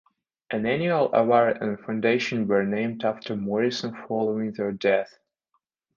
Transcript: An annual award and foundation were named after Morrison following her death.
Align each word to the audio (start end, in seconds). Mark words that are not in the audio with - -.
An 0.49 0.65
annual 0.65 1.13
award 1.13 1.59
and 1.61 1.79
foundation 1.79 2.47
were 2.47 2.65
named 2.65 3.05
after 3.05 3.35
Morrison 3.35 3.95
following 4.07 4.51
her 4.55 4.71
death. 4.71 5.19